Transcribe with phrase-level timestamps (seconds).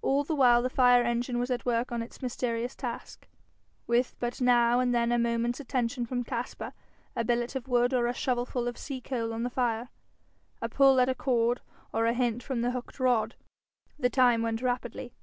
[0.00, 3.28] All the while the fire engine was at work on its mysterious task,
[3.86, 6.72] with but now and then a moment's attention from Caspar,
[7.14, 9.88] a billet of wood or a shovelful of sea coal on the fire,
[10.60, 11.60] a pull at a cord,
[11.92, 13.36] or a hint from the hooked rod.
[14.00, 15.14] The time went rapidly.